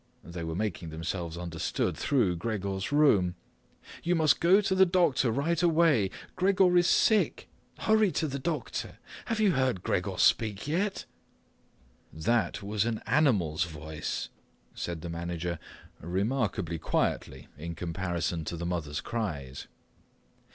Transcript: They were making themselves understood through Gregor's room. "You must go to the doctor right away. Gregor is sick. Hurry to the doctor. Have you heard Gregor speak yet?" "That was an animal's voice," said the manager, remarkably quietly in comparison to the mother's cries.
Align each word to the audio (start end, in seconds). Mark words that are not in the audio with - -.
They 0.23 0.43
were 0.43 0.55
making 0.55 0.89
themselves 0.89 1.37
understood 1.37 1.95
through 1.95 2.37
Gregor's 2.37 2.91
room. 2.91 3.35
"You 4.01 4.15
must 4.15 4.39
go 4.39 4.59
to 4.59 4.73
the 4.73 4.83
doctor 4.83 5.29
right 5.29 5.61
away. 5.61 6.09
Gregor 6.35 6.75
is 6.75 6.87
sick. 6.87 7.47
Hurry 7.77 8.11
to 8.13 8.27
the 8.27 8.39
doctor. 8.39 8.97
Have 9.25 9.39
you 9.39 9.51
heard 9.51 9.83
Gregor 9.83 10.17
speak 10.17 10.67
yet?" 10.67 11.05
"That 12.11 12.63
was 12.63 12.83
an 12.83 13.03
animal's 13.05 13.65
voice," 13.65 14.29
said 14.73 15.01
the 15.01 15.09
manager, 15.11 15.59
remarkably 15.99 16.79
quietly 16.79 17.47
in 17.55 17.75
comparison 17.75 18.43
to 18.45 18.57
the 18.57 18.65
mother's 18.65 19.01
cries. 19.01 19.67